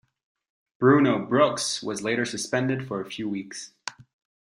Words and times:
Bruno 0.79 1.23
Brookes 1.27 1.83
was 1.83 2.01
later 2.01 2.25
suspended 2.25 2.87
for 2.87 2.99
a 3.01 3.05
few 3.11 3.29
weeks. 3.29 3.73